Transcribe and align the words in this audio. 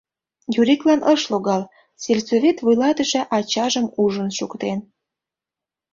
Юриклан 0.61 1.01
ыш 1.13 1.21
логал, 1.31 1.63
сельсовет 2.01 2.57
вуйлатыше 2.65 3.21
ачажым 3.37 3.85
ужын 4.03 4.29
шуктен. 4.37 4.79